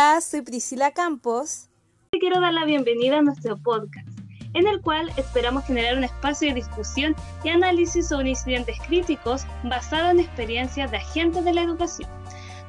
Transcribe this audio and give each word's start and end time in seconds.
Hola, 0.00 0.20
soy 0.20 0.42
Priscila 0.42 0.92
Campos. 0.92 1.70
Te 2.12 2.20
quiero 2.20 2.40
dar 2.40 2.54
la 2.54 2.64
bienvenida 2.64 3.18
a 3.18 3.22
nuestro 3.22 3.56
podcast, 3.56 4.06
en 4.54 4.68
el 4.68 4.80
cual 4.80 5.10
esperamos 5.16 5.64
generar 5.64 5.98
un 5.98 6.04
espacio 6.04 6.46
de 6.46 6.54
discusión 6.54 7.16
y 7.42 7.48
análisis 7.48 8.06
sobre 8.06 8.30
incidentes 8.30 8.78
críticos 8.86 9.44
basados 9.64 10.12
en 10.12 10.20
experiencias 10.20 10.92
de 10.92 10.98
agentes 10.98 11.44
de 11.44 11.52
la 11.52 11.62
educación. 11.62 12.08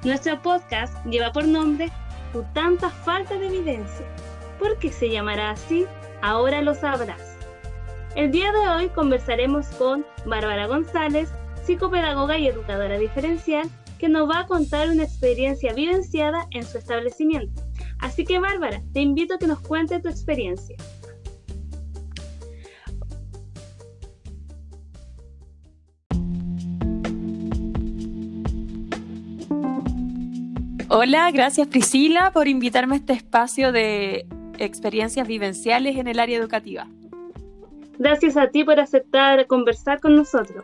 Nuestro 0.04 0.42
podcast 0.42 1.06
lleva 1.06 1.32
por 1.32 1.48
nombre 1.48 1.92
Tu 2.34 2.42
tanta 2.56 2.90
falta 2.90 3.38
de 3.38 3.46
evidencia. 3.46 4.08
¿Por 4.58 4.80
qué 4.80 4.92
se 4.92 5.12
llamará 5.12 5.52
así? 5.52 5.86
Ahora 6.24 6.64
lo 6.64 6.74
sabrás. 6.74 7.22
El 8.16 8.32
día 8.32 8.52
de 8.52 8.70
hoy 8.70 8.90
conversaremos 8.90 9.68
con 9.78 10.04
Bárbara 10.26 10.66
González, 10.66 11.30
psicopedagoga 11.64 12.40
y 12.40 12.48
educadora 12.48 12.98
diferencial, 12.98 13.70
que 14.00 14.10
nos 14.10 14.28
va 14.28 14.40
a 14.40 14.48
contar 14.48 14.90
una 14.90 15.04
experiencia 15.04 15.74
vivenciada 15.74 16.48
en 16.52 16.64
su 16.64 16.78
establecimiento. 16.78 17.62
Así 18.00 18.26
que 18.26 18.40
Bárbara, 18.40 18.82
te 18.94 19.02
invito 19.02 19.36
a 19.36 19.38
que 19.38 19.46
nos 19.46 19.60
cuente 19.60 20.00
tu 20.00 20.08
experiencia. 20.08 20.78
Hola, 30.92 31.30
gracias 31.32 31.68
Priscila 31.68 32.32
por 32.32 32.48
invitarme 32.48 32.96
a 32.96 32.98
este 32.98 33.14
espacio 33.14 33.72
de 33.72 34.26
experiencias 34.58 35.28
vivenciales 35.28 35.98
en 35.98 36.08
el 36.08 36.20
área 36.20 36.38
educativa. 36.38 36.88
Gracias 38.00 38.38
a 38.38 38.48
ti 38.48 38.64
por 38.64 38.80
aceptar 38.80 39.46
conversar 39.46 40.00
con 40.00 40.16
nosotros. 40.16 40.64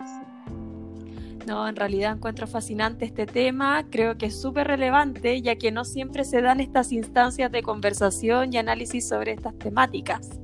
No, 1.45 1.67
en 1.67 1.75
realidad 1.75 2.13
encuentro 2.13 2.47
fascinante 2.47 3.05
este 3.05 3.27
tema, 3.27 3.85
creo 3.91 4.17
que 4.17 4.27
es 4.27 4.41
súper 4.41 4.67
relevante, 4.67 5.41
ya 5.43 5.55
que 5.57 5.71
no 5.71 5.85
siempre 5.85 6.23
se 6.23 6.41
dan 6.41 6.59
estas 6.59 6.91
instancias 6.91 7.51
de 7.51 7.61
conversación 7.61 8.51
y 8.51 8.57
análisis 8.57 9.07
sobre 9.07 9.33
estas 9.33 9.55
temáticas. 9.59 10.39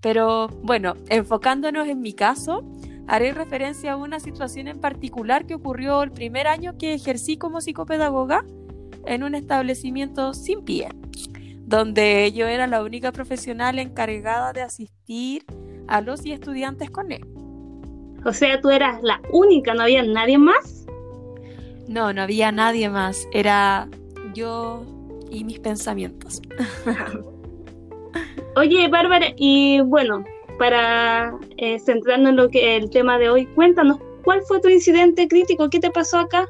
Pero 0.00 0.48
bueno, 0.62 0.94
enfocándonos 1.08 1.88
en 1.88 2.00
mi 2.00 2.12
caso, 2.12 2.64
haré 3.08 3.32
referencia 3.32 3.92
a 3.92 3.96
una 3.96 4.20
situación 4.20 4.68
en 4.68 4.80
particular 4.80 5.44
que 5.44 5.54
ocurrió 5.54 6.02
el 6.04 6.12
primer 6.12 6.46
año 6.46 6.78
que 6.78 6.94
ejercí 6.94 7.36
como 7.36 7.60
psicopedagoga 7.60 8.44
en 9.06 9.24
un 9.24 9.34
establecimiento 9.34 10.34
sin 10.34 10.64
pie, 10.64 10.88
donde 11.66 12.30
yo 12.32 12.46
era 12.46 12.68
la 12.68 12.84
única 12.84 13.10
profesional 13.10 13.80
encargada 13.80 14.52
de 14.52 14.62
asistir 14.62 15.44
a 15.88 16.00
los 16.00 16.24
y 16.24 16.32
estudiantes 16.32 16.90
con 16.90 17.10
él. 17.10 17.41
O 18.24 18.32
sea, 18.32 18.60
tú 18.60 18.70
eras 18.70 19.02
la 19.02 19.20
única, 19.30 19.74
¿no 19.74 19.82
había 19.82 20.02
nadie 20.02 20.38
más? 20.38 20.86
No, 21.88 22.12
no 22.12 22.22
había 22.22 22.52
nadie 22.52 22.88
más. 22.88 23.28
Era 23.32 23.88
yo 24.34 24.84
y 25.30 25.44
mis 25.44 25.58
pensamientos. 25.58 26.40
Oye, 28.56 28.88
Bárbara, 28.88 29.28
y 29.36 29.80
bueno, 29.80 30.24
para 30.58 31.34
eh, 31.56 31.78
centrarnos 31.78 32.30
en 32.30 32.36
lo 32.36 32.48
que 32.50 32.76
el 32.76 32.90
tema 32.90 33.18
de 33.18 33.30
hoy, 33.30 33.46
cuéntanos, 33.46 33.98
¿cuál 34.24 34.42
fue 34.42 34.60
tu 34.60 34.68
incidente 34.68 35.26
crítico? 35.26 35.70
¿Qué 35.70 35.80
te 35.80 35.90
pasó 35.90 36.18
acá? 36.18 36.48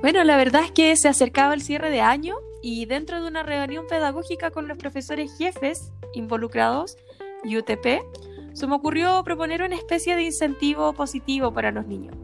Bueno, 0.00 0.24
la 0.24 0.36
verdad 0.36 0.62
es 0.64 0.72
que 0.72 0.96
se 0.96 1.08
acercaba 1.08 1.52
el 1.52 1.60
cierre 1.60 1.90
de 1.90 2.00
año 2.00 2.36
y 2.62 2.86
dentro 2.86 3.20
de 3.20 3.28
una 3.28 3.42
reunión 3.42 3.86
pedagógica 3.86 4.50
con 4.50 4.68
los 4.68 4.78
profesores 4.78 5.36
jefes 5.36 5.92
involucrados, 6.14 6.96
UTP, 7.44 8.02
se 8.52 8.66
me 8.66 8.74
ocurrió 8.74 9.22
proponer 9.24 9.62
una 9.62 9.76
especie 9.76 10.16
de 10.16 10.24
incentivo 10.24 10.92
positivo 10.92 11.52
para 11.52 11.70
los 11.70 11.86
niños, 11.86 12.16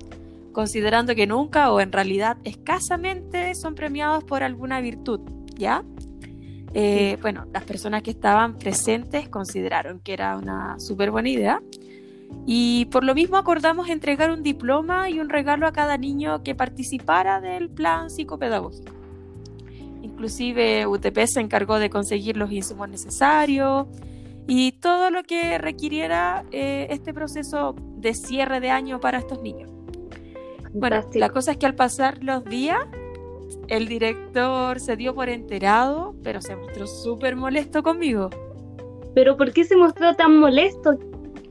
considerando 0.53 1.15
que 1.15 1.27
nunca 1.27 1.73
o 1.73 1.81
en 1.81 1.93
realidad 1.93 2.37
escasamente 2.45 3.55
son 3.55 3.75
premiados 3.75 4.25
por 4.25 4.43
alguna 4.43 4.81
virtud, 4.81 5.21
¿ya? 5.57 5.85
Eh, 6.75 7.17
bueno, 7.23 7.47
las 7.53 7.65
personas 7.65 8.03
que 8.03 8.11
estaban 8.11 8.59
presentes 8.59 9.29
consideraron 9.29 10.01
que 10.01 10.13
era 10.13 10.37
una 10.37 10.79
súper 10.79 11.11
buena 11.11 11.31
idea 11.31 11.63
y 12.45 12.85
por 12.87 13.03
lo 13.03 13.15
mismo 13.15 13.37
acordamos 13.37 13.89
entregar 13.89 14.31
un 14.31 14.43
diploma 14.43 15.09
y 15.11 15.21
un 15.21 15.29
regalo 15.29 15.67
a 15.67 15.73
cada 15.73 15.97
niño 15.97 16.43
que 16.43 16.55
participara 16.55 17.41
del 17.41 17.71
plan 17.71 18.11
psicopedagógico. 18.11 18.93
Inclusive 20.03 20.87
UTP 20.87 21.27
se 21.27 21.41
encargó 21.41 21.79
de 21.79 21.91
conseguir 21.91 22.37
los 22.37 22.53
insumos 22.53 22.89
necesarios, 22.89 23.87
y 24.47 24.73
todo 24.73 25.11
lo 25.11 25.23
que 25.25 25.59
requiriera 25.59 26.45
eh, 26.53 26.87
este 26.91 27.13
proceso 27.13 27.75
de 27.97 28.15
cierre 28.15 28.61
de 28.61 28.71
año 28.71 29.01
para 29.01 29.19
estos 29.19 29.43
niños. 29.43 29.71
Bueno, 30.73 31.01
la 31.15 31.31
cosa 31.31 31.53
es 31.53 31.57
que 31.57 31.67
al 31.67 31.75
pasar 31.75 32.23
los 32.23 32.45
días, 32.45 32.79
el 33.69 33.89
director 33.89 34.79
se 34.79 34.97
dio 34.97 35.15
por 35.15 35.29
enterado, 35.29 36.15
pero 36.23 36.41
se 36.41 36.55
mostró 36.55 36.87
súper 36.87 37.35
molesto 37.35 37.83
conmigo. 37.83 38.31
¿Pero 39.15 39.37
por 39.37 39.53
qué 39.53 39.65
se 39.65 39.77
mostró 39.77 40.15
tan 40.15 40.39
molesto? 40.39 40.99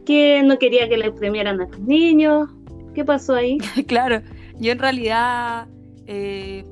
¿Que 0.06 0.44
no 0.44 0.60
quería 0.60 0.88
que 0.88 0.98
le 0.98 1.12
premiaran 1.12 1.60
a 1.60 1.66
los 1.66 1.80
niños? 1.80 2.50
¿Qué 2.94 3.04
pasó 3.04 3.34
ahí? 3.34 3.58
claro, 3.88 4.22
yo 4.60 4.72
en 4.72 4.80
realidad 4.80 5.68
eh, 6.06 6.64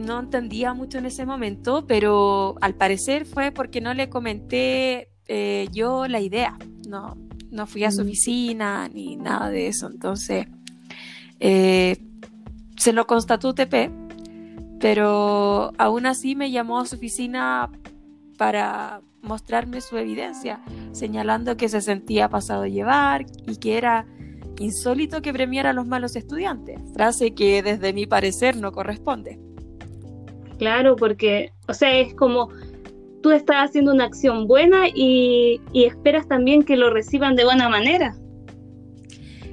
no 0.00 0.18
entendía 0.18 0.74
mucho 0.74 0.98
en 0.98 1.06
ese 1.06 1.26
momento, 1.26 1.86
pero 1.86 2.56
al 2.60 2.74
parecer 2.74 3.26
fue 3.26 3.52
porque 3.52 3.80
no 3.80 3.94
le 3.94 4.08
comenté 4.08 5.10
eh, 5.28 5.68
yo 5.72 6.08
la 6.08 6.20
idea. 6.20 6.58
No, 6.88 7.16
no 7.50 7.66
fui 7.66 7.84
a 7.84 7.90
su 7.90 8.02
mm. 8.02 8.06
oficina 8.06 8.88
ni 8.88 9.16
nada 9.16 9.50
de 9.50 9.68
eso. 9.68 9.88
Entonces, 9.88 10.46
eh, 11.38 11.96
se 12.76 12.92
lo 12.92 13.06
constató 13.06 13.54
TP, 13.54 13.90
pero 14.80 15.72
aún 15.78 16.06
así 16.06 16.34
me 16.34 16.50
llamó 16.50 16.80
a 16.80 16.86
su 16.86 16.96
oficina 16.96 17.70
para 18.38 19.02
mostrarme 19.22 19.82
su 19.82 19.98
evidencia, 19.98 20.60
señalando 20.92 21.56
que 21.56 21.68
se 21.68 21.82
sentía 21.82 22.30
pasado 22.30 22.62
a 22.62 22.68
llevar 22.68 23.26
y 23.46 23.56
que 23.56 23.76
era 23.76 24.06
insólito 24.58 25.22
que 25.22 25.32
premiara 25.32 25.70
a 25.70 25.72
los 25.72 25.86
malos 25.86 26.16
estudiantes, 26.16 26.80
frase 26.94 27.34
que 27.34 27.62
desde 27.62 27.92
mi 27.92 28.06
parecer 28.06 28.56
no 28.56 28.72
corresponde. 28.72 29.38
Claro, 30.60 30.94
porque, 30.94 31.54
o 31.68 31.72
sea, 31.72 31.98
es 31.98 32.14
como 32.14 32.50
tú 33.22 33.30
estás 33.30 33.70
haciendo 33.70 33.94
una 33.94 34.04
acción 34.04 34.46
buena 34.46 34.88
y, 34.94 35.58
esperas 35.72 36.28
también 36.28 36.64
que 36.64 36.76
lo 36.76 36.90
reciban 36.90 37.34
de 37.34 37.44
buena 37.44 37.70
manera. 37.70 38.14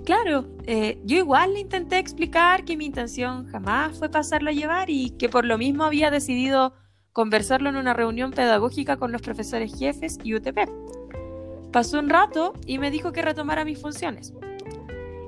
Claro, 0.04 0.44
eh, 0.66 1.00
yo 1.06 1.16
igual 1.16 1.54
le 1.54 1.62
intenté 1.62 1.98
explicar 1.98 2.66
que 2.66 2.76
mi 2.76 2.88
intención 2.88 3.48
jamás 3.48 3.98
fue 3.98 4.10
pasarlo 4.10 4.50
a 4.50 4.54
llevar 4.54 4.90
y 4.90 5.12
que 5.12 5.30
por 5.30 5.46
lo 5.46 5.58
mismo 5.58 5.86
había 5.86 6.12
decidido 6.12 6.74
conversarlo 7.14 7.70
en 7.70 7.78
una 7.78 7.94
reunión 7.94 8.32
pedagógica 8.32 8.98
con 8.98 9.14
los 9.14 9.22
profesores 9.22 9.80
jefes 9.80 10.18
y 10.26 10.36
UTP. 10.36 10.70
Pasó 11.72 12.00
un 12.00 12.10
rato 12.10 12.52
y 12.66 12.80
me 12.80 12.92
dijo 12.92 13.14
que 13.14 13.22
retomara 13.22 13.64
mis 13.64 13.82
funciones. 13.82 14.34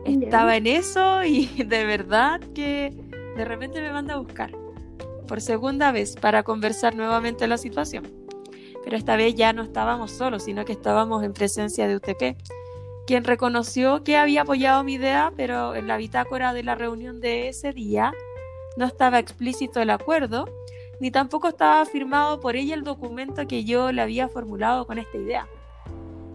Estaba 0.03 0.57
en 0.57 0.67
eso 0.67 1.23
y 1.23 1.45
de 1.65 1.85
verdad 1.85 2.41
que 2.53 2.93
de 3.37 3.45
repente 3.45 3.81
me 3.81 3.93
manda 3.93 4.15
a 4.15 4.17
buscar 4.17 4.58
por 5.29 5.39
segunda 5.41 5.91
vez 5.91 6.15
para 6.15 6.41
conversar 6.41 6.95
nuevamente 6.95 7.47
la 7.47 7.59
situación. 7.59 8.03
Pero 8.83 8.97
esta 8.97 9.15
vez 9.15 9.35
ya 9.35 9.53
no 9.53 9.61
estábamos 9.61 10.11
solos, 10.11 10.43
sino 10.43 10.65
que 10.65 10.71
estábamos 10.71 11.23
en 11.23 11.33
presencia 11.33 11.87
de 11.87 11.95
UTP, 11.95 12.35
quien 13.05 13.23
reconoció 13.23 14.03
que 14.03 14.17
había 14.17 14.41
apoyado 14.41 14.83
mi 14.83 14.95
idea, 14.95 15.31
pero 15.37 15.75
en 15.75 15.87
la 15.87 15.97
bitácora 15.97 16.51
de 16.51 16.63
la 16.63 16.73
reunión 16.73 17.21
de 17.21 17.47
ese 17.47 17.73
día 17.73 18.11
no 18.75 18.85
estaba 18.85 19.19
explícito 19.19 19.79
el 19.81 19.91
acuerdo, 19.91 20.49
ni 20.99 21.11
tampoco 21.11 21.47
estaba 21.47 21.85
firmado 21.85 22.39
por 22.39 22.55
ella 22.55 22.73
el 22.73 22.83
documento 22.83 23.47
que 23.47 23.63
yo 23.63 23.91
le 23.91 24.01
había 24.01 24.29
formulado 24.29 24.87
con 24.87 24.97
esta 24.97 25.17
idea. 25.17 25.47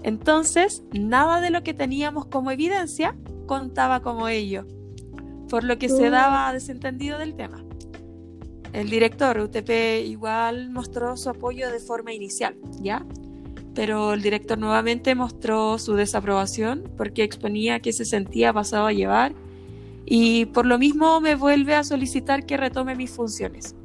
Entonces, 0.04 0.84
nada 0.92 1.40
de 1.40 1.50
lo 1.50 1.62
que 1.64 1.74
teníamos 1.74 2.26
como 2.26 2.52
evidencia 2.52 3.16
contaba 3.46 4.00
como 4.00 4.28
ello, 4.28 4.66
por 5.48 5.64
lo 5.64 5.78
que 5.78 5.88
se 5.88 6.10
daba 6.10 6.52
desentendido 6.52 7.18
del 7.18 7.34
tema. 7.34 7.64
El 8.74 8.90
director 8.90 9.38
UTP 9.38 10.04
igual 10.04 10.68
mostró 10.70 11.16
su 11.16 11.30
apoyo 11.30 11.70
de 11.70 11.78
forma 11.78 12.12
inicial, 12.12 12.56
¿ya? 12.80 13.06
Pero 13.72 14.14
el 14.14 14.20
director 14.20 14.58
nuevamente 14.58 15.14
mostró 15.14 15.78
su 15.78 15.94
desaprobación 15.94 16.82
porque 16.96 17.22
exponía 17.22 17.78
que 17.78 17.92
se 17.92 18.04
sentía 18.04 18.52
pasado 18.52 18.86
a 18.86 18.92
llevar 18.92 19.32
y 20.06 20.46
por 20.46 20.66
lo 20.66 20.76
mismo 20.76 21.20
me 21.20 21.36
vuelve 21.36 21.76
a 21.76 21.84
solicitar 21.84 22.46
que 22.46 22.56
retome 22.56 22.96
mis 22.96 23.12
funciones. 23.12 23.76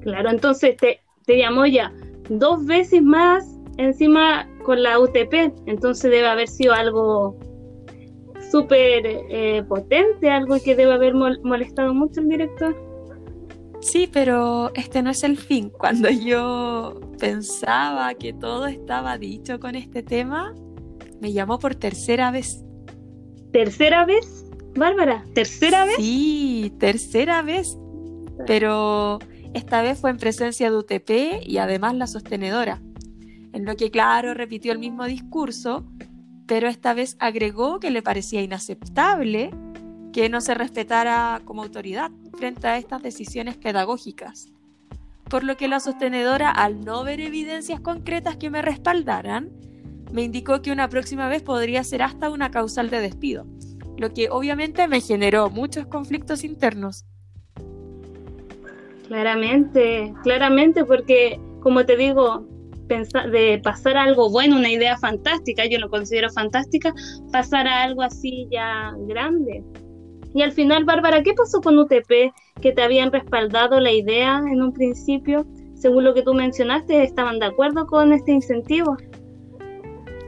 Claro, 0.00 0.30
entonces 0.30 0.76
te, 0.76 1.00
te 1.26 1.36
llamó 1.36 1.66
ya 1.66 1.92
dos 2.28 2.64
veces 2.64 3.02
más 3.02 3.58
encima 3.78 4.48
con 4.62 4.80
la 4.80 5.00
UTP, 5.00 5.52
entonces 5.66 6.08
debe 6.08 6.28
haber 6.28 6.46
sido 6.46 6.72
algo 6.72 7.36
súper 8.52 9.02
eh, 9.04 9.64
potente, 9.68 10.30
algo 10.30 10.56
que 10.64 10.76
debe 10.76 10.92
haber 10.92 11.14
molestado 11.14 11.92
mucho 11.94 12.20
el 12.20 12.28
director. 12.28 12.89
Sí, 13.80 14.08
pero 14.12 14.72
este 14.74 15.02
no 15.02 15.10
es 15.10 15.24
el 15.24 15.36
fin. 15.36 15.70
Cuando 15.78 16.10
yo 16.10 17.00
pensaba 17.18 18.14
que 18.14 18.32
todo 18.32 18.66
estaba 18.66 19.18
dicho 19.18 19.58
con 19.60 19.74
este 19.74 20.02
tema, 20.02 20.54
me 21.20 21.32
llamó 21.32 21.58
por 21.58 21.74
tercera 21.74 22.30
vez. 22.30 22.62
¿Tercera 23.52 24.04
vez? 24.04 24.46
Bárbara, 24.76 25.24
¿tercera 25.34 25.84
vez? 25.84 25.96
Sí, 25.96 26.72
tercera 26.78 27.42
vez. 27.42 27.76
Pero 28.46 29.18
esta 29.52 29.82
vez 29.82 29.98
fue 29.98 30.10
en 30.10 30.16
presencia 30.16 30.70
de 30.70 30.76
UTP 30.76 31.46
y 31.46 31.58
además 31.58 31.94
la 31.96 32.06
sostenedora, 32.06 32.80
en 33.52 33.64
lo 33.64 33.76
que 33.76 33.90
claro 33.90 34.32
repitió 34.32 34.72
el 34.72 34.78
mismo 34.78 35.04
discurso, 35.06 35.84
pero 36.46 36.68
esta 36.68 36.94
vez 36.94 37.16
agregó 37.18 37.80
que 37.80 37.90
le 37.90 38.02
parecía 38.02 38.42
inaceptable 38.42 39.50
que 40.12 40.28
no 40.28 40.40
se 40.40 40.54
respetara 40.54 41.40
como 41.44 41.62
autoridad 41.62 42.10
frente 42.38 42.66
a 42.66 42.78
estas 42.78 43.02
decisiones 43.02 43.56
pedagógicas. 43.56 44.52
Por 45.28 45.44
lo 45.44 45.56
que 45.56 45.68
la 45.68 45.80
sostenedora, 45.80 46.50
al 46.50 46.84
no 46.84 47.04
ver 47.04 47.20
evidencias 47.20 47.80
concretas 47.80 48.36
que 48.36 48.50
me 48.50 48.62
respaldaran, 48.62 49.50
me 50.12 50.22
indicó 50.22 50.60
que 50.60 50.72
una 50.72 50.88
próxima 50.88 51.28
vez 51.28 51.42
podría 51.42 51.84
ser 51.84 52.02
hasta 52.02 52.30
una 52.30 52.50
causal 52.50 52.90
de 52.90 53.00
despido, 53.00 53.46
lo 53.96 54.12
que 54.12 54.28
obviamente 54.30 54.88
me 54.88 55.00
generó 55.00 55.50
muchos 55.50 55.86
conflictos 55.86 56.42
internos. 56.42 57.04
Claramente, 59.06 60.12
claramente, 60.22 60.84
porque 60.84 61.40
como 61.60 61.84
te 61.84 61.96
digo, 61.96 62.46
de 62.88 63.60
pasar 63.62 63.96
algo 63.96 64.30
bueno, 64.30 64.56
una 64.56 64.70
idea 64.70 64.96
fantástica, 64.98 65.64
yo 65.66 65.78
lo 65.78 65.88
considero 65.90 66.30
fantástica, 66.30 66.92
pasar 67.30 67.68
a 67.68 67.84
algo 67.84 68.02
así 68.02 68.48
ya 68.50 68.94
grande. 69.06 69.62
Y 70.34 70.42
al 70.42 70.52
final, 70.52 70.84
Bárbara, 70.84 71.22
¿qué 71.22 71.32
pasó 71.34 71.60
con 71.60 71.78
UTP? 71.78 72.32
Que 72.60 72.72
te 72.72 72.82
habían 72.82 73.12
respaldado 73.12 73.80
la 73.80 73.92
idea 73.92 74.38
en 74.38 74.62
un 74.62 74.72
principio. 74.72 75.46
Según 75.74 76.04
lo 76.04 76.14
que 76.14 76.22
tú 76.22 76.34
mencionaste, 76.34 77.02
¿estaban 77.02 77.38
de 77.38 77.46
acuerdo 77.46 77.86
con 77.86 78.12
este 78.12 78.32
incentivo? 78.32 78.96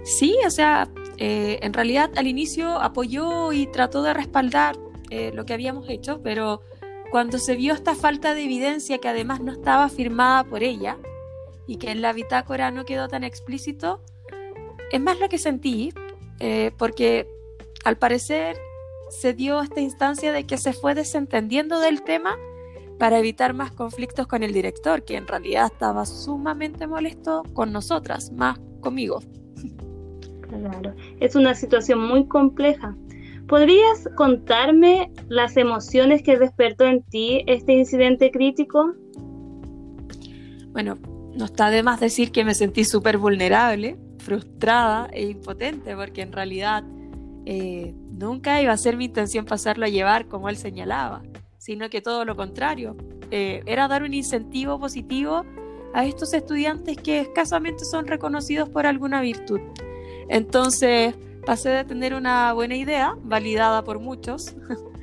Sí, 0.02 0.36
o 0.44 0.50
sea, 0.50 0.88
eh, 1.18 1.58
en 1.62 1.72
realidad 1.72 2.10
al 2.16 2.26
inicio 2.26 2.68
apoyó 2.80 3.52
y 3.52 3.66
trató 3.66 4.02
de 4.02 4.14
respaldar 4.14 4.76
eh, 5.10 5.30
lo 5.32 5.44
que 5.44 5.52
habíamos 5.52 5.88
hecho, 5.88 6.20
pero 6.22 6.62
cuando 7.10 7.38
se 7.38 7.54
vio 7.54 7.74
esta 7.74 7.94
falta 7.94 8.34
de 8.34 8.42
evidencia 8.42 8.98
que 8.98 9.08
además 9.08 9.40
no 9.40 9.52
estaba 9.52 9.88
firmada 9.88 10.44
por 10.44 10.62
ella 10.62 10.96
y 11.66 11.76
que 11.76 11.90
en 11.90 12.02
la 12.02 12.12
bitácora 12.12 12.70
no 12.70 12.84
quedó 12.84 13.06
tan 13.06 13.22
explícito, 13.22 14.00
es 14.90 15.00
más 15.00 15.20
lo 15.20 15.28
que 15.28 15.38
sentí, 15.38 15.92
eh, 16.40 16.72
porque 16.76 17.28
al 17.84 17.98
parecer 17.98 18.56
se 19.12 19.34
dio 19.34 19.60
esta 19.60 19.80
instancia 19.80 20.32
de 20.32 20.44
que 20.44 20.56
se 20.56 20.72
fue 20.72 20.94
desentendiendo 20.94 21.80
del 21.80 22.02
tema 22.02 22.36
para 22.98 23.18
evitar 23.18 23.52
más 23.52 23.70
conflictos 23.72 24.26
con 24.26 24.42
el 24.42 24.52
director, 24.52 25.04
que 25.04 25.16
en 25.16 25.26
realidad 25.26 25.66
estaba 25.66 26.06
sumamente 26.06 26.86
molesto 26.86 27.42
con 27.52 27.72
nosotras, 27.72 28.32
más 28.32 28.58
conmigo. 28.80 29.20
Claro, 30.48 30.94
es 31.20 31.34
una 31.34 31.54
situación 31.54 32.00
muy 32.06 32.26
compleja. 32.26 32.96
¿Podrías 33.48 34.08
contarme 34.16 35.10
las 35.28 35.56
emociones 35.56 36.22
que 36.22 36.38
despertó 36.38 36.84
en 36.84 37.02
ti 37.02 37.44
este 37.46 37.72
incidente 37.72 38.30
crítico? 38.30 38.94
Bueno, 40.72 40.96
no 41.34 41.44
está 41.44 41.70
de 41.70 41.82
más 41.82 42.00
decir 42.00 42.32
que 42.32 42.44
me 42.44 42.54
sentí 42.54 42.84
súper 42.84 43.18
vulnerable, 43.18 43.98
frustrada 44.18 45.08
e 45.12 45.28
impotente, 45.28 45.94
porque 45.96 46.22
en 46.22 46.32
realidad 46.32 46.84
eh, 47.44 47.94
nunca 48.10 48.62
iba 48.62 48.72
a 48.72 48.76
ser 48.76 48.96
mi 48.96 49.06
intención 49.06 49.44
pasarlo 49.44 49.84
a 49.84 49.88
llevar 49.88 50.26
como 50.26 50.48
él 50.48 50.56
señalaba, 50.56 51.22
sino 51.58 51.90
que 51.90 52.00
todo 52.00 52.24
lo 52.24 52.36
contrario, 52.36 52.96
eh, 53.30 53.62
era 53.66 53.88
dar 53.88 54.02
un 54.02 54.14
incentivo 54.14 54.78
positivo 54.78 55.44
a 55.94 56.04
estos 56.04 56.32
estudiantes 56.34 56.96
que 56.96 57.20
escasamente 57.20 57.84
son 57.84 58.06
reconocidos 58.06 58.68
por 58.68 58.86
alguna 58.86 59.20
virtud. 59.20 59.60
Entonces, 60.28 61.14
pasé 61.44 61.70
de 61.70 61.84
tener 61.84 62.14
una 62.14 62.52
buena 62.52 62.76
idea, 62.76 63.16
validada 63.22 63.82
por 63.84 63.98
muchos, 63.98 64.54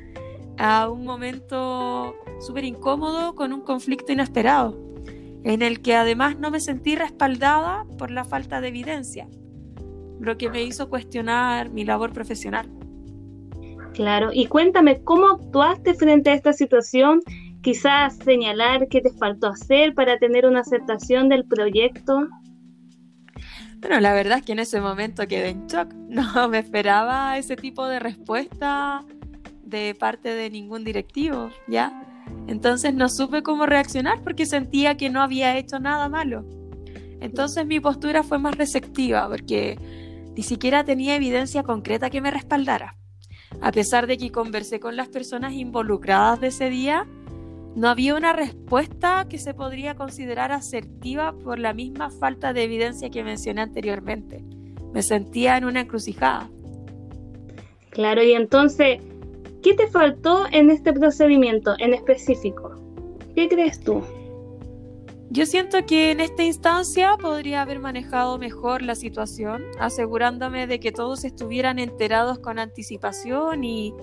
a 0.58 0.88
un 0.88 1.04
momento 1.04 2.14
súper 2.40 2.64
incómodo 2.64 3.34
con 3.34 3.52
un 3.52 3.60
conflicto 3.60 4.12
inesperado, 4.12 4.78
en 5.44 5.62
el 5.62 5.80
que 5.80 5.94
además 5.94 6.38
no 6.38 6.50
me 6.50 6.60
sentí 6.60 6.96
respaldada 6.96 7.86
por 7.98 8.10
la 8.10 8.24
falta 8.24 8.60
de 8.60 8.68
evidencia, 8.68 9.28
lo 10.20 10.36
que 10.36 10.50
me 10.50 10.62
hizo 10.62 10.88
cuestionar 10.88 11.70
mi 11.70 11.84
labor 11.84 12.12
profesional. 12.12 12.68
Claro, 13.94 14.30
y 14.32 14.46
cuéntame, 14.46 15.02
¿cómo 15.02 15.28
actuaste 15.28 15.94
frente 15.94 16.30
a 16.30 16.34
esta 16.34 16.52
situación? 16.52 17.20
Quizás 17.62 18.16
señalar 18.16 18.88
qué 18.88 19.00
te 19.00 19.12
faltó 19.12 19.48
hacer 19.48 19.94
para 19.94 20.18
tener 20.18 20.46
una 20.46 20.60
aceptación 20.60 21.28
del 21.28 21.44
proyecto. 21.44 22.28
Bueno, 23.80 23.98
la 24.00 24.12
verdad 24.12 24.38
es 24.38 24.44
que 24.44 24.52
en 24.52 24.60
ese 24.60 24.80
momento 24.80 25.26
quedé 25.26 25.48
en 25.50 25.66
shock. 25.66 25.92
No 26.10 26.48
me 26.48 26.58
esperaba 26.58 27.38
ese 27.38 27.56
tipo 27.56 27.86
de 27.86 28.00
respuesta 28.00 29.04
de 29.62 29.94
parte 29.94 30.34
de 30.34 30.50
ningún 30.50 30.82
directivo, 30.82 31.50
¿ya? 31.68 32.04
Entonces 32.48 32.94
no 32.94 33.08
supe 33.08 33.42
cómo 33.42 33.66
reaccionar 33.66 34.22
porque 34.22 34.44
sentía 34.44 34.96
que 34.96 35.08
no 35.08 35.22
había 35.22 35.56
hecho 35.56 35.78
nada 35.78 36.08
malo. 36.08 36.44
Entonces 37.20 37.66
mi 37.66 37.78
postura 37.80 38.22
fue 38.22 38.38
más 38.38 38.56
receptiva 38.56 39.28
porque 39.28 39.78
ni 40.40 40.44
siquiera 40.44 40.84
tenía 40.84 41.16
evidencia 41.16 41.62
concreta 41.64 42.08
que 42.08 42.22
me 42.22 42.30
respaldara. 42.30 42.96
A 43.60 43.72
pesar 43.72 44.06
de 44.06 44.16
que 44.16 44.32
conversé 44.32 44.80
con 44.80 44.96
las 44.96 45.08
personas 45.08 45.52
involucradas 45.52 46.40
de 46.40 46.46
ese 46.46 46.70
día, 46.70 47.06
no 47.76 47.90
había 47.90 48.14
una 48.14 48.32
respuesta 48.32 49.26
que 49.28 49.36
se 49.36 49.52
podría 49.52 49.96
considerar 49.96 50.50
asertiva 50.50 51.34
por 51.44 51.58
la 51.58 51.74
misma 51.74 52.08
falta 52.08 52.54
de 52.54 52.62
evidencia 52.62 53.10
que 53.10 53.22
mencioné 53.22 53.60
anteriormente. 53.60 54.42
Me 54.94 55.02
sentía 55.02 55.58
en 55.58 55.66
una 55.66 55.80
encrucijada. 55.80 56.48
Claro, 57.90 58.22
y 58.22 58.32
entonces, 58.32 58.98
¿qué 59.62 59.74
te 59.74 59.88
faltó 59.88 60.46
en 60.50 60.70
este 60.70 60.94
procedimiento 60.94 61.74
en 61.78 61.92
específico? 61.92 62.76
¿Qué 63.34 63.46
crees 63.46 63.78
tú? 63.78 64.02
Yo 65.32 65.46
siento 65.46 65.86
que 65.86 66.10
en 66.10 66.18
esta 66.18 66.42
instancia 66.42 67.16
podría 67.16 67.62
haber 67.62 67.78
manejado 67.78 68.36
mejor 68.36 68.82
la 68.82 68.96
situación, 68.96 69.62
asegurándome 69.78 70.66
de 70.66 70.80
que 70.80 70.90
todos 70.90 71.22
estuvieran 71.22 71.78
enterados 71.78 72.40
con 72.40 72.58
anticipación 72.58 73.62
y 73.62 73.94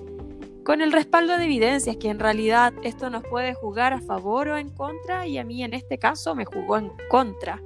con 0.64 0.80
el 0.80 0.94
respaldo 0.94 1.38
de 1.38 1.44
evidencias 1.44 1.98
que 1.98 2.08
en 2.08 2.20
realidad 2.20 2.74
esto 2.82 3.10
nos 3.10 3.24
puede 3.24 3.54
jugar 3.54 3.92
a 3.92 4.00
favor 4.00 4.48
o 4.48 4.58
en 4.58 4.70
contra 4.70 5.28
y 5.28 5.38
a 5.38 5.44
mí 5.44 5.66
en 5.66 5.74
este 5.74 5.98
caso 5.98 6.34
me 6.34 6.46
jugó 6.46 6.78
en 6.78 6.94
contra. 7.10 7.62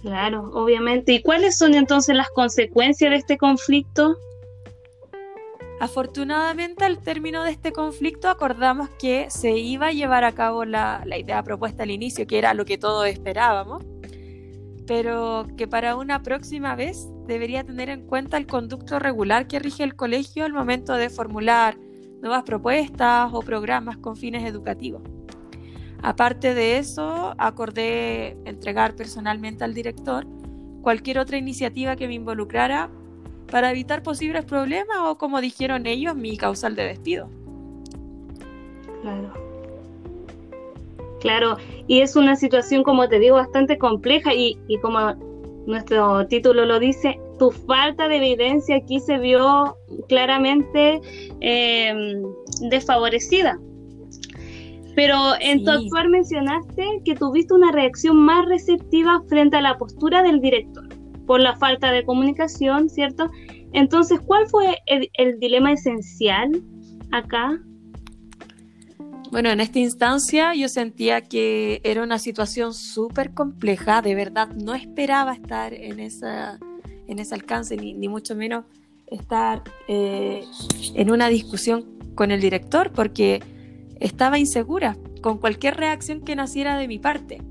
Claro, 0.00 0.48
obviamente. 0.54 1.14
¿Y 1.14 1.22
cuáles 1.22 1.58
son 1.58 1.74
entonces 1.74 2.14
las 2.14 2.30
consecuencias 2.30 3.10
de 3.10 3.16
este 3.16 3.36
conflicto? 3.36 4.16
Afortunadamente 5.80 6.84
al 6.84 6.98
término 6.98 7.44
de 7.44 7.52
este 7.52 7.72
conflicto 7.72 8.28
acordamos 8.28 8.88
que 8.98 9.30
se 9.30 9.56
iba 9.56 9.88
a 9.88 9.92
llevar 9.92 10.24
a 10.24 10.32
cabo 10.32 10.64
la, 10.64 11.04
idea 11.16 11.42
propuesta 11.44 11.84
al 11.84 11.92
inicio, 11.92 12.26
que 12.26 12.38
era 12.38 12.52
lo 12.52 12.64
que 12.64 12.78
todos 12.78 13.06
esperábamos, 13.06 13.84
pero 14.86 15.46
que 15.56 15.68
para 15.68 15.94
una 15.94 16.22
próxima 16.22 16.74
vez 16.74 17.08
debería 17.28 17.62
tener 17.62 17.90
en 17.90 18.06
cuenta 18.06 18.38
el 18.38 18.46
conducto 18.46 18.98
regular 18.98 19.46
que 19.46 19.60
rige 19.60 19.84
el 19.84 19.94
colegio 19.94 20.44
al 20.44 20.52
momento 20.52 20.94
de 20.94 21.10
formular 21.10 21.78
nuevas 22.22 22.42
propuestas 22.42 23.30
o 23.32 23.40
programas 23.42 23.98
con 23.98 24.16
fines 24.16 24.44
educativos. 24.44 25.02
Aparte 26.02 26.54
de 26.54 26.78
eso, 26.78 27.34
acordé 27.38 28.36
entregar 28.44 28.96
personalmente 28.96 29.62
al 29.62 29.74
director 29.74 30.26
cualquier 30.82 31.18
otra 31.18 31.38
iniciativa 31.38 31.94
que 31.96 32.08
me 32.08 32.14
involucrara 32.14 32.90
para 33.50 33.70
evitar 33.70 34.02
posibles 34.02 34.44
problemas 34.44 34.96
o, 35.02 35.16
como 35.16 35.40
dijeron 35.40 35.86
ellos, 35.86 36.14
mi 36.14 36.36
causal 36.36 36.76
de 36.76 36.84
despido. 36.84 37.28
Claro. 39.02 39.32
Claro, 41.20 41.56
y 41.88 42.00
es 42.00 42.14
una 42.14 42.36
situación, 42.36 42.84
como 42.84 43.08
te 43.08 43.18
digo, 43.18 43.36
bastante 43.36 43.76
compleja 43.76 44.34
y, 44.34 44.56
y 44.68 44.78
como 44.78 45.14
nuestro 45.66 46.26
título 46.28 46.64
lo 46.64 46.78
dice, 46.78 47.18
tu 47.38 47.50
falta 47.50 48.08
de 48.08 48.16
evidencia 48.16 48.76
aquí 48.76 49.00
se 49.00 49.18
vio 49.18 49.76
claramente 50.08 51.00
em, 51.40 52.22
desfavorecida. 52.70 53.58
Pero 54.94 55.16
en 55.40 55.64
tu 55.64 55.70
actuar 55.70 56.08
mencionaste 56.08 57.02
que 57.04 57.14
tuviste 57.14 57.54
una 57.54 57.70
reacción 57.70 58.16
más 58.16 58.46
receptiva 58.46 59.22
frente 59.28 59.56
a 59.56 59.60
la 59.60 59.78
postura 59.78 60.22
del 60.22 60.40
director 60.40 60.97
por 61.28 61.40
la 61.40 61.54
falta 61.54 61.92
de 61.92 62.04
comunicación, 62.04 62.90
¿cierto? 62.90 63.30
Entonces, 63.72 64.18
¿cuál 64.18 64.48
fue 64.48 64.78
el 64.86 65.38
dilema 65.38 65.72
esencial 65.72 66.60
acá? 67.12 67.60
Bueno, 69.30 69.50
en 69.50 69.60
esta 69.60 69.78
instancia 69.78 70.54
yo 70.54 70.68
sentía 70.68 71.20
que 71.20 71.80
era 71.84 72.02
una 72.02 72.18
situación 72.18 72.72
súper 72.72 73.34
compleja, 73.34 74.00
de 74.00 74.14
verdad 74.14 74.48
no 74.48 74.74
esperaba 74.74 75.34
estar 75.34 75.74
en, 75.74 76.00
esa, 76.00 76.58
en 77.06 77.18
ese 77.18 77.34
alcance, 77.34 77.76
ni, 77.76 78.08
mucho 78.08 78.34
menos 78.34 78.64
estar 79.06 79.62
eh, 79.86 80.44
en 80.94 81.10
una 81.10 81.28
discusión 81.28 81.84
con 82.14 82.30
el 82.30 82.40
director, 82.40 82.90
porque 82.92 83.42
estaba 84.00 84.38
insegura 84.38 84.96
con 85.20 85.36
cualquier 85.38 85.76
reacción 85.76 86.22
que 86.22 86.34
naciera 86.34 86.78
de 86.78 86.88
mi 86.88 86.98
parte. 86.98 87.42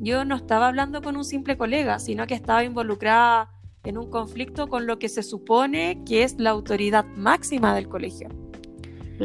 Yo 0.00 0.24
no 0.24 0.36
estaba 0.36 0.68
hablando 0.68 1.02
con 1.02 1.16
un 1.16 1.24
simple 1.24 1.56
colega, 1.56 1.98
sino 1.98 2.26
que 2.26 2.34
estaba 2.34 2.64
involucrada 2.64 3.50
en 3.84 3.98
un 3.98 4.10
conflicto 4.10 4.68
con 4.68 4.86
lo 4.86 4.98
que 4.98 5.08
se 5.08 5.22
supone 5.22 6.02
que 6.04 6.22
es 6.22 6.38
la 6.38 6.50
autoridad 6.50 7.04
máxima 7.16 7.74
del 7.74 7.88
colegio 7.88 8.28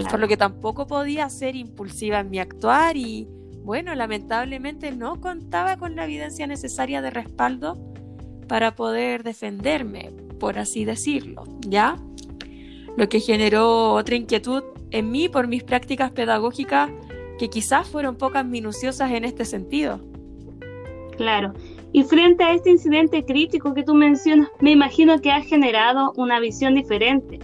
por 0.09 0.19
lo 0.19 0.27
que 0.27 0.37
tampoco 0.37 0.87
podía 0.87 1.29
ser 1.29 1.55
impulsiva 1.55 2.19
en 2.19 2.29
mi 2.29 2.39
actuar 2.39 2.97
y 2.97 3.27
bueno, 3.63 3.93
lamentablemente 3.95 4.91
no 4.91 5.21
contaba 5.21 5.77
con 5.77 5.95
la 5.95 6.05
evidencia 6.05 6.47
necesaria 6.47 7.01
de 7.01 7.11
respaldo 7.11 7.77
para 8.47 8.75
poder 8.75 9.23
defenderme, 9.23 10.11
por 10.39 10.59
así 10.59 10.83
decirlo, 10.83 11.43
¿ya? 11.61 11.97
Lo 12.97 13.07
que 13.07 13.19
generó 13.19 13.93
otra 13.93 14.15
inquietud 14.15 14.63
en 14.91 15.11
mí 15.11 15.29
por 15.29 15.47
mis 15.47 15.63
prácticas 15.63 16.11
pedagógicas 16.11 16.89
que 17.39 17.49
quizás 17.49 17.87
fueron 17.87 18.17
pocas 18.17 18.45
minuciosas 18.45 19.11
en 19.11 19.23
este 19.23 19.45
sentido. 19.45 20.01
Claro. 21.17 21.53
Y 21.91 22.03
frente 22.03 22.43
a 22.43 22.53
este 22.53 22.71
incidente 22.71 23.23
crítico 23.23 23.73
que 23.73 23.83
tú 23.83 23.93
mencionas, 23.93 24.49
me 24.59 24.71
imagino 24.71 25.19
que 25.21 25.31
ha 25.31 25.41
generado 25.41 26.11
una 26.15 26.39
visión 26.39 26.75
diferente. 26.75 27.39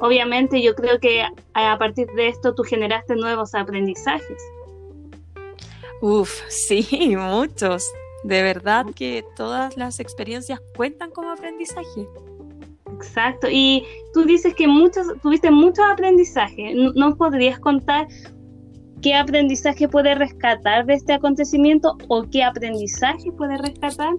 Obviamente 0.00 0.60
yo 0.60 0.74
creo 0.74 0.98
que 0.98 1.24
a 1.54 1.78
partir 1.78 2.08
de 2.16 2.28
esto 2.28 2.54
tú 2.54 2.64
generaste 2.64 3.14
nuevos 3.14 3.54
aprendizajes. 3.54 4.42
Uf, 6.00 6.40
sí, 6.48 7.14
muchos. 7.16 7.88
De 8.24 8.42
verdad 8.42 8.86
que 8.94 9.24
todas 9.36 9.76
las 9.76 10.00
experiencias 10.00 10.60
cuentan 10.76 11.10
como 11.10 11.30
aprendizaje. 11.30 12.08
Exacto. 12.92 13.48
Y 13.50 13.84
tú 14.12 14.24
dices 14.24 14.54
que 14.54 14.66
muchos, 14.66 15.06
tuviste 15.22 15.50
muchos 15.50 15.84
aprendizajes. 15.90 16.74
¿Nos 16.94 17.16
podrías 17.16 17.58
contar 17.58 18.08
qué 19.02 19.14
aprendizaje 19.14 19.88
puede 19.88 20.14
rescatar 20.14 20.86
de 20.86 20.94
este 20.94 21.12
acontecimiento 21.12 21.98
o 22.08 22.24
qué 22.30 22.44
aprendizaje 22.44 23.32
puede 23.32 23.58
rescatar? 23.58 24.14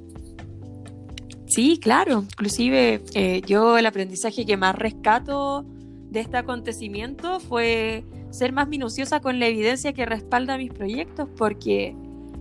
Sí, 1.48 1.80
claro. 1.82 2.24
Inclusive 2.24 3.02
eh, 3.14 3.42
yo 3.46 3.78
el 3.78 3.86
aprendizaje 3.86 4.46
que 4.46 4.58
más 4.58 4.76
rescato 4.76 5.66
de 6.10 6.20
este 6.20 6.38
acontecimiento 6.38 7.40
fue 7.40 8.04
ser 8.30 8.52
más 8.52 8.68
minuciosa 8.68 9.22
con 9.22 9.40
la 9.40 9.48
evidencia 9.48 9.94
que 9.94 10.06
respalda 10.06 10.58
mis 10.58 10.72
proyectos, 10.72 11.30
porque 11.38 11.96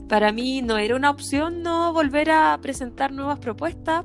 para 0.09 0.33
mí 0.33 0.63
no 0.63 0.79
era 0.79 0.97
una 0.97 1.11
opción 1.11 1.63
no 1.63 1.93
volver 1.93 2.31
a 2.31 2.59
presentar 2.61 3.13
nuevas 3.13 3.39
propuestas 3.39 4.05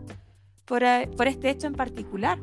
por, 0.65 0.83
por 1.15 1.27
este 1.27 1.49
hecho 1.49 1.67
en 1.67 1.73
particular. 1.73 2.39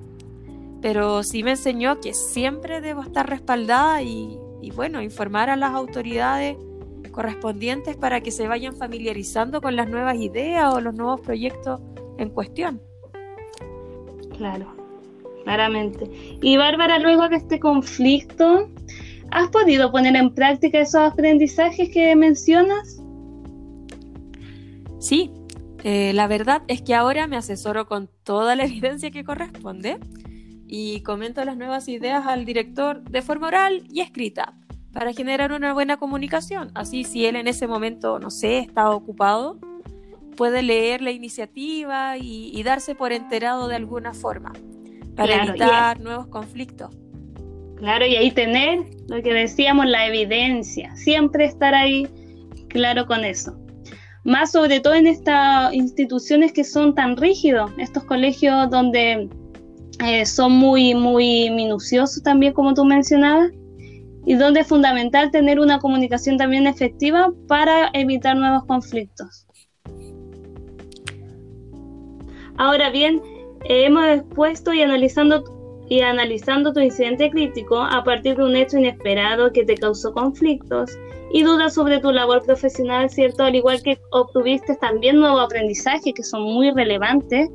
Pero 0.83 1.23
sí 1.23 1.43
me 1.43 1.53
enseñó 1.53 2.01
que 2.01 2.13
siempre 2.15 2.81
debo 2.81 3.03
estar 3.03 3.29
respaldada 3.29 4.03
y, 4.03 4.39
y 4.65 4.71
bueno, 4.71 5.03
informar 5.03 5.51
a 5.51 5.57
las 5.57 5.73
autoridades 5.73 6.57
correspondientes 7.11 7.97
para 7.97 8.23
que 8.23 8.31
se 8.31 8.49
vayan 8.49 8.75
familiarizando 8.75 9.61
con 9.61 9.77
las 9.77 9.91
nuevas 9.91 10.17
ideas 10.17 10.73
o 10.73 10.81
los 10.81 10.95
nuevos 10.95 11.21
proyectos 11.21 11.81
en 12.17 12.31
cuestión. 12.31 12.81
Claro, 14.39 14.75
claramente. 15.45 16.11
Y 16.41 16.57
Bárbara, 16.57 16.99
luego 16.99 17.29
de 17.29 17.37
este 17.37 17.61
conflicto, 17.61 18.71
¿has 19.31 19.49
podido 19.51 19.93
poner 19.93 20.17
en 20.17 20.35
práctica 20.35 20.81
esos 20.81 21.13
aprendizajes 21.13 21.91
que 21.91 22.17
mencionas? 22.17 23.03
Sí, 24.99 25.31
eh, 25.85 26.13
la 26.15 26.27
verdad 26.27 26.63
es 26.69 26.81
que 26.81 26.95
ahora 26.95 27.27
me 27.27 27.37
asesoro 27.37 27.87
con 27.87 28.09
toda 28.25 28.57
la 28.57 28.65
evidencia 28.65 29.11
que 29.11 29.25
corresponde 29.25 29.99
y 30.77 31.03
comento 31.03 31.45
las 31.45 31.57
nuevas 31.57 31.87
ideas 31.87 32.27
al 32.27 32.45
director 32.45 33.01
de 33.05 33.23
forma 33.23 33.47
oral 33.47 33.85
y 33.93 34.01
escrita 34.01 34.55
para 34.93 35.13
generar 35.13 35.53
una 35.53 35.73
buena 35.73 35.99
comunicación. 35.99 36.73
Así 36.75 37.05
si 37.05 37.27
él 37.27 37.37
en 37.37 37.47
ese 37.47 37.69
momento, 37.69 38.19
no 38.19 38.29
sé, 38.29 38.59
está 38.59 38.91
ocupado, 38.91 39.57
puede 40.37 40.65
leer 40.65 41.01
la 41.01 41.13
iniciativa 41.13 42.17
y, 42.19 42.61
darse 42.65 42.97
por 42.97 43.13
enterado 43.13 43.69
de 43.69 43.77
alguna 43.77 44.15
forma 44.15 44.53
para 45.15 45.45
evitar 45.45 46.01
nuevos 46.01 46.27
conflictos. 46.27 46.91
Claro, 47.77 48.05
y 48.05 48.17
ahí 48.17 48.33
tener 48.33 48.81
lo 49.07 49.23
que 49.23 49.33
decíamos, 49.33 49.87
la 49.87 50.09
evidencia, 50.09 50.97
siempre 50.97 51.45
estar 51.45 51.73
ahí 51.73 52.09
claro 52.67 53.07
con 53.07 53.25
eso. 53.25 53.57
Más 54.25 54.51
sobre 54.51 54.81
todo 54.81 54.95
en 54.95 55.07
estas 55.07 55.73
instituciones 55.73 56.53
que 56.53 56.65
son 56.65 56.97
tan 56.97 57.17
rígidos, 57.17 57.71
estos 57.79 58.03
colegios 58.03 58.69
donde 58.71 59.29
eh, 60.03 60.27
son 60.27 60.53
muy, 60.53 60.95
muy 60.95 61.51
minuciosos 61.51 62.23
también, 62.23 62.53
como 62.53 62.75
tú 62.75 62.85
mencionabas, 62.85 63.51
y 64.27 64.35
donde 64.35 64.61
es 64.61 64.67
fundamental 64.67 65.31
tener 65.31 65.61
una 65.61 65.79
comunicación 65.79 66.39
también 66.39 66.67
efectiva 66.67 67.33
para 67.47 67.91
evitar 67.93 68.37
nuevos 68.37 68.65
conflictos. 68.65 69.47
Ahora 72.57 72.91
bien, 72.91 73.21
hemos 73.65 74.07
expuesto 74.07 74.73
y 74.73 74.83
analizando 74.83 75.45
y 75.89 76.01
analizando 76.01 76.73
tu 76.73 76.81
incidente 76.81 77.31
crítico 77.31 77.79
a 77.79 78.03
partir 78.05 78.37
de 78.37 78.45
un 78.45 78.57
hecho 78.57 78.79
inesperado 78.79 79.53
que 79.53 79.65
te 79.65 79.75
causó 79.75 80.13
conflictos 80.13 80.97
y 81.33 81.43
dudas 81.43 81.75
sobre 81.75 81.99
tu 81.99 82.11
labor 82.11 82.43
profesional, 82.43 83.11
¿cierto? 83.11 83.45
Al 83.45 83.55
igual 83.55 83.83
que 83.83 83.99
obtuviste 84.13 84.77
también 84.77 85.17
nuevos 85.17 85.45
aprendizajes 85.45 86.15
que 86.15 86.23
son 86.23 86.43
muy 86.43 86.71
relevantes 86.71 87.51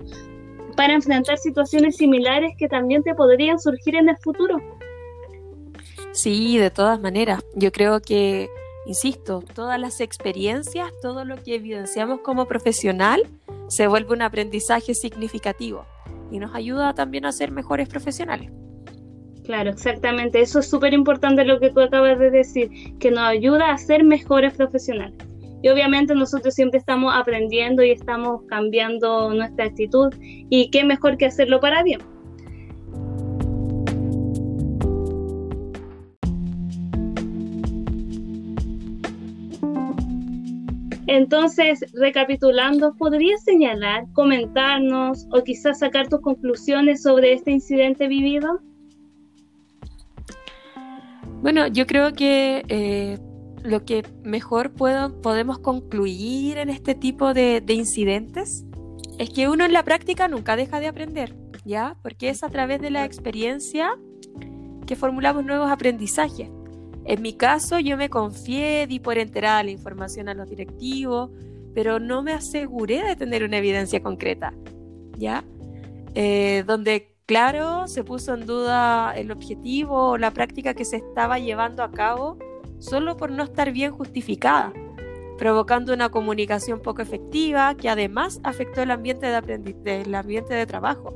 para 0.79 0.93
enfrentar 0.93 1.37
situaciones 1.37 1.97
similares 1.97 2.53
que 2.57 2.69
también 2.69 3.03
te 3.03 3.13
podrían 3.13 3.59
surgir 3.59 3.95
en 3.95 4.07
el 4.07 4.15
futuro. 4.15 4.61
Sí, 6.13 6.57
de 6.57 6.71
todas 6.71 7.01
maneras. 7.01 7.43
Yo 7.53 7.73
creo 7.73 7.99
que, 7.99 8.47
insisto, 8.85 9.43
todas 9.53 9.77
las 9.77 9.99
experiencias, 9.99 10.89
todo 11.01 11.25
lo 11.25 11.35
que 11.43 11.55
evidenciamos 11.55 12.21
como 12.21 12.45
profesional, 12.45 13.27
se 13.67 13.87
vuelve 13.87 14.13
un 14.13 14.21
aprendizaje 14.21 14.93
significativo 14.93 15.85
y 16.31 16.39
nos 16.39 16.55
ayuda 16.55 16.93
también 16.93 17.25
a 17.25 17.33
ser 17.33 17.51
mejores 17.51 17.89
profesionales. 17.89 18.49
Claro, 19.43 19.71
exactamente. 19.71 20.39
Eso 20.39 20.59
es 20.59 20.69
súper 20.69 20.93
importante 20.93 21.43
lo 21.43 21.59
que 21.59 21.71
tú 21.71 21.81
acabas 21.81 22.17
de 22.19 22.31
decir, 22.31 22.97
que 22.99 23.11
nos 23.11 23.27
ayuda 23.27 23.73
a 23.73 23.77
ser 23.77 24.05
mejores 24.05 24.53
profesionales. 24.53 25.28
Y 25.61 25.69
obviamente 25.69 26.15
nosotros 26.15 26.53
siempre 26.53 26.79
estamos 26.79 27.13
aprendiendo 27.15 27.83
y 27.83 27.91
estamos 27.91 28.41
cambiando 28.47 29.33
nuestra 29.33 29.65
actitud 29.65 30.13
y 30.21 30.69
qué 30.71 30.83
mejor 30.83 31.17
que 31.17 31.25
hacerlo 31.25 31.59
para 31.59 31.83
bien. 31.83 31.99
Entonces, 41.07 41.83
recapitulando, 41.93 42.93
¿podrías 42.93 43.43
señalar, 43.43 44.05
comentarnos 44.13 45.27
o 45.31 45.43
quizás 45.43 45.79
sacar 45.79 46.07
tus 46.07 46.21
conclusiones 46.21 47.01
sobre 47.01 47.33
este 47.33 47.49
incidente 47.49 48.07
vivido? 48.07 48.59
Bueno, 51.41 51.65
yo 51.65 51.87
creo 51.87 52.13
que 52.13 52.63
eh, 52.67 53.17
lo 53.69 53.85
que 53.85 54.03
mejor 54.23 54.71
puedo, 54.71 55.21
podemos 55.21 55.59
concluir 55.59 56.57
en 56.57 56.69
este 56.69 56.95
tipo 56.95 57.33
de, 57.33 57.63
incidentes 57.69 58.65
es 59.17 59.29
que 59.29 59.47
uno 59.47 59.65
en 59.65 59.73
la 59.73 59.83
práctica 59.83 60.27
nunca 60.27 60.55
deja 60.55 60.79
de 60.79 60.87
aprender, 60.87 61.35
¿ya? 61.65 61.95
Porque 62.01 62.29
es 62.29 62.43
a 62.43 62.49
través 62.49 62.81
de 62.81 62.89
la 62.89 63.05
experiencia 63.05 63.97
que 64.87 64.95
formulamos 64.95 65.45
nuevos 65.45 65.69
aprendizajes. 65.69 66.49
En 67.05 67.21
mi 67.21 67.33
caso, 67.33 67.79
yo 67.79 67.97
me 67.97 68.09
confié, 68.09 68.87
di 68.87 68.99
por 68.99 69.17
enterada 69.17 69.63
la 69.63 69.71
información 69.71 70.29
a 70.29 70.33
los 70.33 70.49
directivos, 70.49 71.31
pero 71.73 71.99
no 71.99 72.23
me 72.23 72.33
aseguré 72.33 73.03
de 73.03 73.15
tener 73.15 73.43
una 73.43 73.57
evidencia 73.57 74.01
concreta, 74.01 74.53
¿ya? 75.17 75.43
Eh, 76.15 76.63
donde, 76.65 77.15
claro, 77.25 77.87
se 77.87 78.03
puso 78.03 78.33
en 78.33 78.45
duda 78.45 79.13
el 79.15 79.31
objetivo 79.31 80.11
o 80.11 80.17
la 80.17 80.31
práctica 80.31 80.73
que 80.73 80.85
se 80.85 80.97
estaba 80.97 81.39
llevando 81.39 81.83
a 81.83 81.91
cabo 81.91 82.37
solo 82.79 83.17
por 83.17 83.31
no 83.31 83.43
estar 83.43 83.71
bien 83.71 83.91
justificada, 83.91 84.73
provocando 85.37 85.93
una 85.93 86.09
comunicación 86.09 86.81
poco 86.81 87.01
efectiva 87.01 87.75
que 87.75 87.89
además 87.89 88.39
afectó 88.43 88.81
el 88.81 88.91
ambiente 88.91 89.27
de, 89.27 90.01
el 90.01 90.15
ambiente 90.15 90.53
de 90.53 90.65
trabajo. 90.65 91.13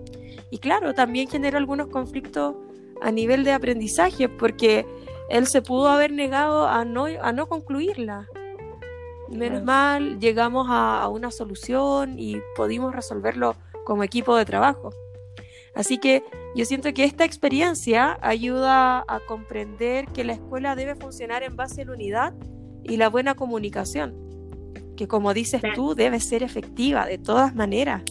Y 0.50 0.60
claro, 0.60 0.94
también 0.94 1.28
generó 1.28 1.58
algunos 1.58 1.88
conflictos 1.88 2.56
a 3.02 3.12
nivel 3.12 3.44
de 3.44 3.52
aprendizaje 3.52 4.30
porque 4.30 4.86
él 5.30 5.48
se 5.48 5.62
pudo 5.62 5.90
haber 5.90 6.12
negado 6.12 6.68
a 6.68 6.86
no, 6.86 7.06
a 7.06 7.32
no 7.32 7.48
concluirla. 7.48 8.28
Menos 9.30 9.64
mal, 9.64 10.20
llegamos 10.20 10.68
a, 10.70 11.08
una 11.08 11.32
solución 11.32 12.20
y 12.20 12.42
pudimos 12.56 12.94
resolverlo 12.94 13.56
como 13.84 14.04
equipo 14.04 14.36
de 14.36 14.46
trabajo. 14.46 14.92
Así 15.76 15.98
que 15.98 16.24
yo 16.56 16.66
siento 16.66 16.94
que 16.94 17.04
esta 17.04 17.26
experiencia 17.26 18.18
ayuda 18.22 19.04
a 19.08 19.20
comprender 19.28 20.06
que 20.08 20.24
la 20.24 20.34
escuela 20.34 20.76
debe 20.76 20.96
funcionar 20.96 21.44
en 21.44 21.56
base 21.56 21.82
a 21.82 21.86
la 21.86 21.94
unidad 21.94 22.34
y 22.84 22.98
la 22.98 23.10
buena 23.10 23.34
comunicación, 23.34 24.14
que 24.96 25.08
como 25.08 25.34
dices 25.34 25.62
tú, 25.74 25.96
debe 25.96 26.20
ser 26.20 26.44
efectiva 26.44 27.06
de 27.08 27.18
todas 27.18 27.56
maneras. 27.56 28.04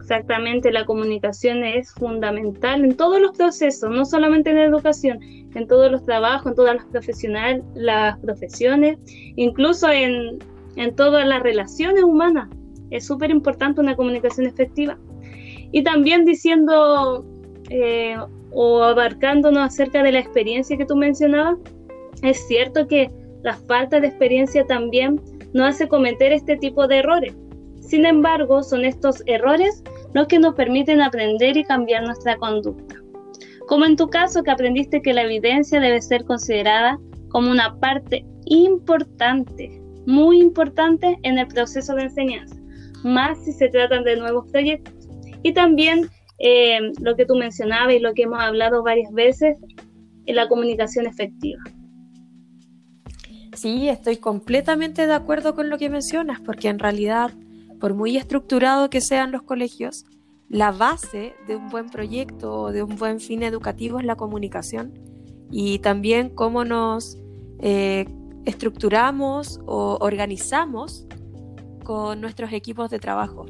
Exactamente, 0.00 0.70
la 0.70 0.86
comunicación 0.86 1.64
es 1.64 1.92
fundamental 1.92 2.82
en 2.84 2.96
todos 2.96 3.20
los 3.20 3.36
procesos, 3.36 3.90
no 3.90 4.04
solamente 4.06 4.50
en 4.50 4.56
la 4.56 4.64
educación, 4.64 5.18
en 5.20 5.66
todos 5.66 5.90
los 5.90 6.04
trabajos, 6.04 6.52
en 6.52 6.54
todas 6.54 6.76
las 6.76 6.86
profesionales, 6.86 7.62
las 7.74 8.18
profesiones, 8.20 8.98
incluso 9.36 9.90
en, 9.90 10.38
en 10.76 10.94
todas 10.94 11.26
las 11.26 11.42
relaciones 11.42 12.04
humanas. 12.04 12.48
Es 12.90 13.06
súper 13.06 13.30
importante 13.30 13.82
una 13.82 13.96
comunicación 13.96 14.46
efectiva. 14.46 14.96
Y 15.72 15.82
también 15.82 16.24
diciendo 16.24 17.24
eh, 17.70 18.16
o 18.52 18.82
abarcándonos 18.82 19.62
acerca 19.62 20.02
de 20.02 20.12
la 20.12 20.20
experiencia 20.20 20.76
que 20.76 20.86
tú 20.86 20.96
mencionabas, 20.96 21.58
es 22.22 22.46
cierto 22.46 22.86
que 22.86 23.10
La 23.44 23.54
falta 23.54 24.00
de 24.00 24.08
experiencia 24.08 24.66
también 24.66 25.20
nos 25.52 25.68
hace 25.68 25.86
cometer 25.86 26.32
este 26.32 26.56
tipo 26.56 26.88
de 26.88 26.98
errores. 26.98 27.36
Sin 27.80 28.04
embargo, 28.04 28.64
son 28.64 28.84
estos 28.84 29.22
errores 29.26 29.82
los 30.12 30.26
que 30.26 30.40
nos 30.40 30.54
permiten 30.54 31.00
aprender 31.00 31.56
y 31.56 31.64
cambiar 31.64 32.02
nuestra 32.04 32.36
conducta. 32.36 32.96
Como 33.68 33.84
en 33.84 33.96
tu 33.96 34.08
caso 34.08 34.42
que 34.42 34.50
aprendiste 34.50 35.00
que 35.00 35.12
la 35.12 35.22
evidencia 35.22 35.78
debe 35.78 36.02
ser 36.02 36.24
considerada 36.24 36.98
como 37.28 37.50
una 37.50 37.78
parte 37.78 38.24
importante, 38.46 39.80
muy 40.06 40.40
importante 40.40 41.18
en 41.22 41.38
el 41.38 41.46
proceso 41.46 41.94
de 41.94 42.04
enseñanza, 42.04 42.56
más 43.04 43.42
si 43.44 43.52
se 43.52 43.68
tratan 43.68 44.04
de 44.04 44.16
nuevos 44.16 44.50
proyectos. 44.50 44.97
Y 45.42 45.52
también 45.52 46.08
eh, 46.38 46.92
lo 47.00 47.16
que 47.16 47.26
tú 47.26 47.34
mencionabas 47.36 47.94
y 47.94 47.98
lo 47.98 48.14
que 48.14 48.22
hemos 48.22 48.40
hablado 48.40 48.82
varias 48.82 49.12
veces, 49.12 49.58
la 50.26 50.48
comunicación 50.48 51.06
efectiva. 51.06 51.62
Sí, 53.54 53.88
estoy 53.88 54.18
completamente 54.18 55.06
de 55.06 55.14
acuerdo 55.14 55.54
con 55.54 55.68
lo 55.70 55.78
que 55.78 55.88
mencionas, 55.88 56.40
porque 56.40 56.68
en 56.68 56.78
realidad, 56.78 57.32
por 57.80 57.94
muy 57.94 58.16
estructurado 58.16 58.90
que 58.90 59.00
sean 59.00 59.32
los 59.32 59.42
colegios, 59.42 60.04
la 60.48 60.70
base 60.70 61.34
de 61.46 61.56
un 61.56 61.68
buen 61.68 61.90
proyecto 61.90 62.52
o 62.52 62.72
de 62.72 62.82
un 62.82 62.96
buen 62.96 63.20
fin 63.20 63.42
educativo 63.42 63.98
es 63.98 64.06
la 64.06 64.16
comunicación 64.16 64.94
y 65.50 65.78
también 65.80 66.30
cómo 66.30 66.64
nos 66.64 67.18
eh, 67.60 68.06
estructuramos 68.44 69.60
o 69.66 69.98
organizamos 70.00 71.06
con 71.84 72.20
nuestros 72.20 72.52
equipos 72.52 72.90
de 72.90 72.98
trabajo. 72.98 73.46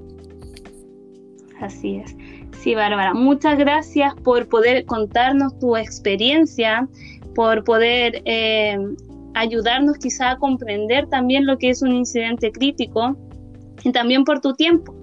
Así 1.61 1.97
es. 1.97 2.17
Sí, 2.61 2.75
Bárbara, 2.75 3.15
muchas 3.15 3.59
gracias 3.59 4.15
por 4.23 4.49
poder 4.49 4.85
contarnos 4.87 5.59
tu 5.59 5.77
experiencia, 5.77 6.89
por 7.35 7.65
poder 7.65 8.23
eh, 8.25 8.79
ayudarnos 9.35 9.99
quizá 9.99 10.31
a 10.31 10.39
comprender 10.39 11.09
también 11.09 11.47
lo 11.47 11.59
que 11.59 11.71
es 11.71 11.83
un 11.83 11.93
incidente 11.93 12.53
crítico 12.53 13.17
y 13.83 13.93
también 13.93 14.25
por 14.25 14.41
tu 14.41 14.55
tiempo. 14.55 14.95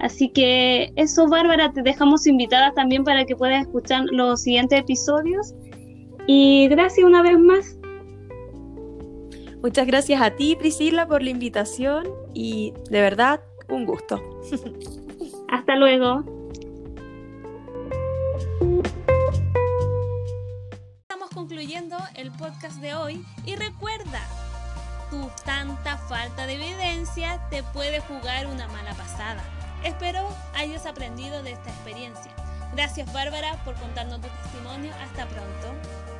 Así 0.00 0.28
que 0.28 0.92
eso, 0.96 1.28
Bárbara, 1.28 1.72
te 1.72 1.82
dejamos 1.82 2.26
invitada 2.26 2.72
también 2.74 3.04
para 3.04 3.24
que 3.24 3.36
puedas 3.36 3.62
escuchar 3.62 4.04
los 4.10 4.42
siguientes 4.42 4.80
episodios. 4.80 5.54
Y 6.26 6.68
gracias 6.68 7.06
una 7.06 7.22
vez 7.22 7.38
más. 7.38 7.78
Muchas 9.62 9.86
gracias 9.86 10.20
a 10.20 10.30
ti, 10.34 10.56
Priscila, 10.56 11.06
por 11.06 11.22
la 11.22 11.30
invitación 11.30 12.08
y 12.34 12.72
de 12.90 13.00
verdad, 13.00 13.40
un 13.68 13.86
gusto. 13.86 14.20
Hasta 15.52 15.76
luego. 15.76 16.24
Estamos 21.02 21.28
concluyendo 21.34 21.98
el 22.14 22.32
podcast 22.32 22.80
de 22.80 22.94
hoy 22.94 23.22
y 23.44 23.56
recuerda, 23.56 24.22
tu 25.10 25.28
tanta 25.44 25.98
falta 25.98 26.46
de 26.46 26.54
evidencia 26.54 27.38
te 27.50 27.62
puede 27.62 28.00
jugar 28.00 28.46
una 28.46 28.66
mala 28.68 28.94
pasada. 28.94 29.44
Espero 29.84 30.26
hayas 30.54 30.86
aprendido 30.86 31.42
de 31.42 31.52
esta 31.52 31.68
experiencia. 31.68 32.32
Gracias 32.72 33.12
Bárbara 33.12 33.62
por 33.62 33.74
contarnos 33.74 34.22
tu 34.22 34.28
testimonio. 34.28 34.90
Hasta 35.02 35.26
pronto. 35.26 36.11